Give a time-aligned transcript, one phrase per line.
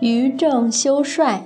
[0.00, 1.44] 于正修帅。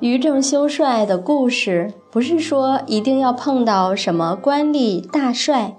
[0.00, 5.76] 于正修帅的故事，不是说一定要碰到什么官吏大帅，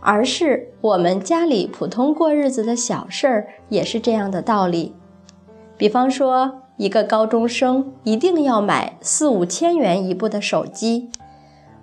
[0.00, 4.94] 而是我们家里普通过日子的小事儿，也是这样的道理。
[5.76, 11.10] 比方说，一个高中生一定要买四五千元一部的手机，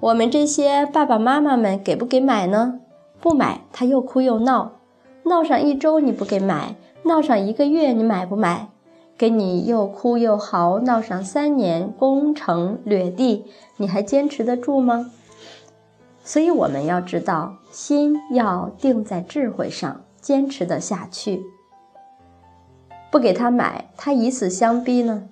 [0.00, 2.80] 我们这些爸爸妈妈们给不给买呢？
[3.18, 4.72] 不买，他又哭又闹，
[5.28, 6.74] 闹上一周你不给买，
[7.04, 8.68] 闹上一个月你买不买？
[9.18, 13.44] 给你又哭又嚎，闹上三年，攻城掠地，
[13.76, 15.10] 你还坚持得住吗？
[16.24, 21.42] 所以我们要知道，心要定在智慧上，坚持得下去。
[23.10, 25.28] 不给他买，他以死相逼呢？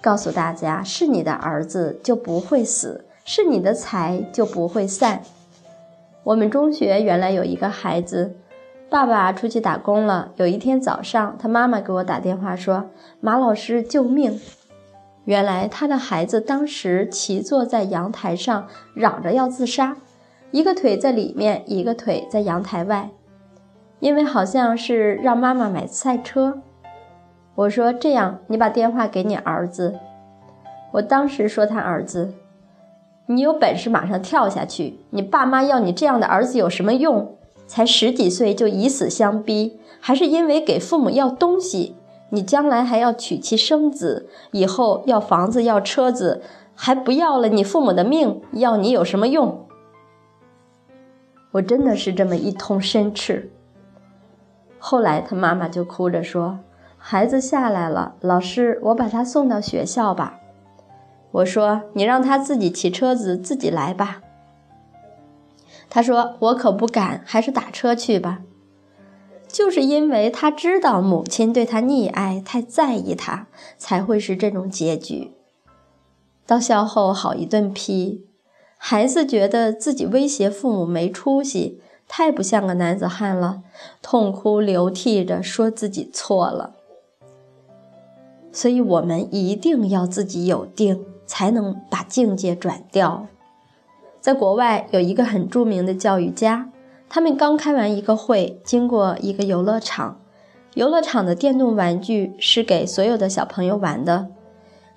[0.00, 5.22] 告诉大家，是你的儿子就不会死，是你的财就不会散。
[6.24, 8.36] 我们中学原来有一个孩子。
[8.94, 10.30] 爸爸出去打工了。
[10.36, 14.38] 有一天早上，他妈妈给我打电话说：“马老师，救命！”
[15.26, 19.96] 原来他的孩子当时骑坐在阳台上，嚷着要自杀，
[20.52, 23.10] 一个腿在里面，一个腿在阳台外，
[23.98, 26.62] 因为好像是让妈妈买赛车。
[27.56, 29.98] 我说：“这样，你把电话给你儿子。”
[30.94, 32.32] 我当时说他儿子
[33.26, 35.00] ：“你有本事马上跳下去！
[35.10, 37.36] 你爸妈要你这样的儿子有什么用？”
[37.66, 41.96] 才十几岁就以死相逼，还是因为给父母要东西？
[42.30, 46.42] 你将来还要娶妻生子，以后要房子要车子，
[46.74, 49.66] 还不要了你父母的命，要你有什么用？
[51.52, 53.52] 我真的是这么一通申斥。
[54.78, 56.58] 后来他妈妈就哭着说
[56.98, 60.40] ：“孩子下来了，老师，我把他送到学校吧。”
[61.30, 64.20] 我说：“你让他自己骑车子自己来吧。”
[65.94, 68.40] 他说：“我可不敢，还是打车去吧。”
[69.46, 73.46] 就是因为他知道母亲对他溺爱，太在意他，
[73.78, 75.30] 才会是这种结局。
[76.44, 78.26] 到校后好一顿批，
[78.76, 83.62] 孩子觉得自己威胁父母没出息，太不像个男子汉了，
[84.02, 86.74] 痛哭流涕着说自己错了。
[88.50, 93.28] 所以，我们一定要自己有定，才能把境界转掉。
[94.24, 96.70] 在国外有一个很著名的教育家，
[97.10, 100.18] 他们刚开完一个会，经过一个游乐场，
[100.72, 104.28] 游乐场的电动玩具是给所有的小朋友玩的，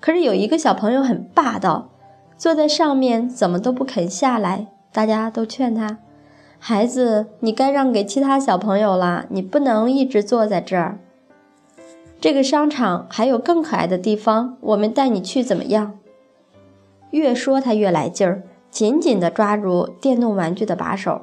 [0.00, 1.90] 可是有一个小朋友很霸道，
[2.38, 5.98] 坐在上面怎么都不肯下来，大家都劝他，
[6.58, 10.98] 孩子，你该让给其他小朋友了，你不能一直坐在这儿。
[12.18, 15.98] 这个商场还有更可爱的地方，我们带你去怎么样？
[17.10, 18.44] 越说他越来劲儿。
[18.78, 21.22] 紧紧地抓住电动玩具的把手。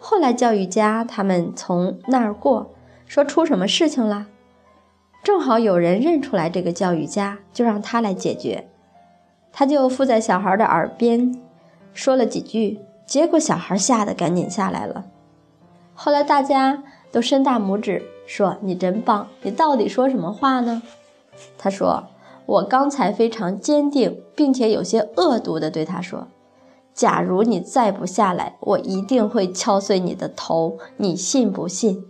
[0.00, 2.72] 后来教育家他们从那儿过，
[3.06, 4.26] 说出什么事情了？
[5.22, 8.68] 正好有人认出来这个教育家，就让他来解决。
[9.52, 11.40] 他就附在小孩的耳边
[11.94, 15.04] 说了几句，结果小孩吓得赶紧下来了。
[15.94, 19.28] 后来大家都伸大拇指说：“你真棒！
[19.42, 20.82] 你到底说什么话呢？”
[21.56, 22.08] 他说
[22.46, 26.26] ：“我刚才非常坚定，并且有些恶毒地对他说。”
[27.00, 32.04] 假如你再不下来，我一定会敲碎你的头，你信不信？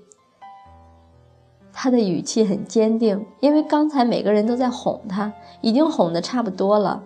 [1.72, 7.04] 他的语气很坚定，因为刚才每个人都在哄他，已经哄得差不多了，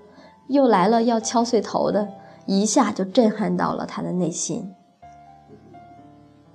[0.49, 2.09] 又来了要敲碎头的，
[2.47, 4.73] 一下就震撼到了他的内心。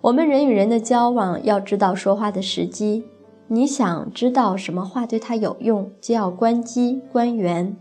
[0.02, 3.06] 我们人与人的交往，要知道说话的时机。
[3.50, 7.78] 你想知道什么话对他有用，就要关机关元。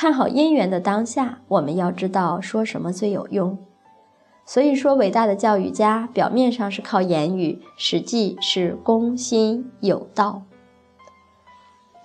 [0.00, 3.58] 看好姻缘的当下，我们要知道说什么最有用。
[4.46, 10.42] 所以说，伟大的教育家表面上是靠言语，实际是攻心有道。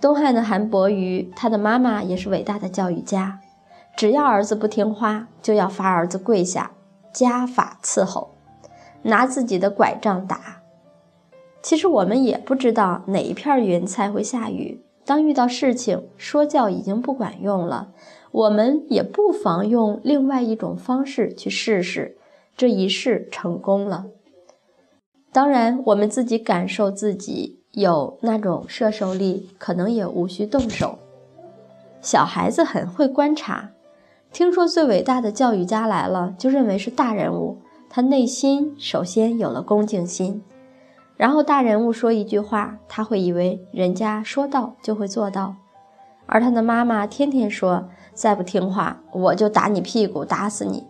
[0.02, 3.40] 东汉的韩伯瑜，他的妈妈也是伟大的教育家，
[3.96, 6.72] 只要儿子不听话，就要罚儿子跪下，
[7.14, 8.34] 家法伺候，
[9.04, 10.64] 拿自己的拐杖打。
[11.62, 14.84] 其实我们也不知道哪一片云彩会下雨。
[15.06, 17.92] 当遇到事情，说教已经不管用了，
[18.32, 22.18] 我们也不妨用另外一种方式去试试。
[22.56, 24.06] 这一试成功了，
[25.32, 31.00] 当然我们自己感受自己有那种摄受力，可能也无需动手。
[32.00, 33.72] 小孩子很会观察，
[34.32, 37.58] 听说最伟大的教育家来了，就认为是大人物，
[37.90, 40.44] 他内心首先有了恭敬心。
[41.16, 45.56] 然后大人物说一句话，他会以为人家说到就会做到，
[46.26, 50.88] 而他的妈妈天天说再不听话我就打你屁股打死你，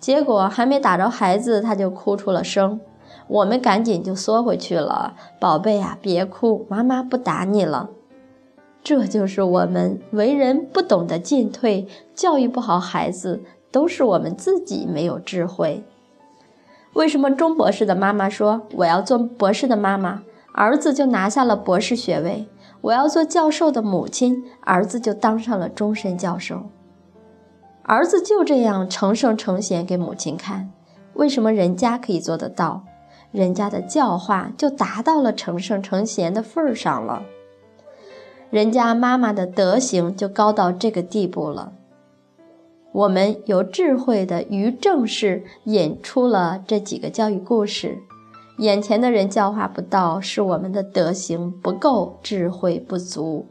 [0.00, 2.80] 结果还没打着孩子他就哭出了声，
[3.26, 5.14] 我们赶紧就缩回去了。
[5.38, 7.90] 宝贝啊，别哭，妈妈不打你了。
[8.82, 15.84] 这就是我们为人不懂得进退，教育不好孩子，都是我们自己没有智慧。
[16.98, 20.22] 为什么钟博士的妈妈说我要做博士的妈妈，
[20.52, 22.48] 儿子就拿下了博士学位？
[22.80, 26.64] 我要做教授的母亲，儿子就当上了终身教授。
[27.84, 30.72] 儿子就这样成圣成贤给母亲看。
[31.14, 32.82] 为什么人家可以做得到？
[33.30, 37.22] 人家的教化就达到了成圣成贤的份儿上了。
[38.50, 41.74] 人家妈妈的德行就高到这个地步了。
[42.92, 47.98] 我们有智慧的于正式引出了这几个教育故事。
[48.58, 53.46] 眼前的人教化不到，是我们的德行不够，智慧不足。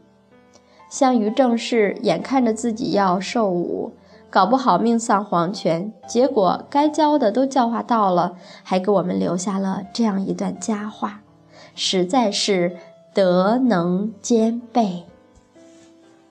[0.90, 3.92] 像于正士，眼看着自己要受武，
[4.28, 11.22] 搞不好命丧黄泉，结果该教的都教化到了，还给我们留下了这样一段佳话，
[11.74, 12.76] 实在是
[13.14, 15.04] 德能兼备。